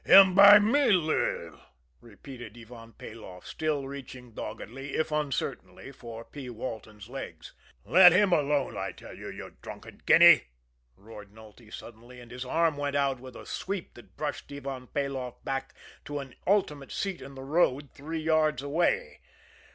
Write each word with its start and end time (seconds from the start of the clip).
"Him 0.03 0.33
by 0.33 0.57
me 0.57 0.87
live," 0.91 1.59
repeated 1.99 2.57
Ivan 2.57 2.93
Peloff, 2.93 3.45
still 3.45 3.87
reaching 3.87 4.31
doggedly, 4.31 4.95
if 4.95 5.11
uncertainly, 5.11 5.91
for 5.91 6.25
P. 6.25 6.49
Walton's 6.49 7.07
legs. 7.07 7.53
"Let 7.85 8.11
him 8.11 8.33
alone, 8.33 8.75
I 8.75 8.93
tell 8.93 9.13
you, 9.15 9.29
you 9.29 9.57
drunken 9.61 10.01
Guinea!" 10.07 10.45
roared 10.97 11.31
Nulty 11.31 11.69
suddenly, 11.69 12.19
and 12.19 12.31
his 12.31 12.45
arm 12.45 12.77
went 12.77 12.95
out 12.95 13.19
with 13.19 13.35
a 13.35 13.45
sweep 13.45 13.93
that 13.93 14.17
brushed 14.17 14.51
Ivan 14.51 14.87
Peloff 14.87 15.35
back 15.43 15.75
to 16.05 16.17
an 16.17 16.33
ultimate 16.47 16.91
seat 16.91 17.21
in 17.21 17.35
the 17.35 17.43
road 17.43 17.91
three 17.93 18.21
yards 18.23 18.63
away. 18.63 19.19